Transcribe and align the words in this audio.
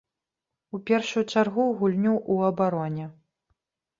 У 0.77 0.79
першую 0.89 1.23
чаргу 1.33 1.65
гульню 1.81 2.13
ў 2.33 2.49
абароне. 2.53 3.05